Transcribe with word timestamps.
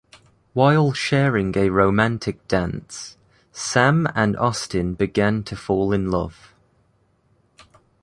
While 0.53 0.93
sharing 0.93 1.55
a 1.55 1.69
romantic 1.69 2.47
dance, 2.47 3.17
Sam 3.51 4.07
and 4.15 4.35
Austin 4.37 4.95
begin 4.95 5.43
to 5.43 5.55
fall 5.55 5.93
in 5.93 6.09
love. 6.09 6.55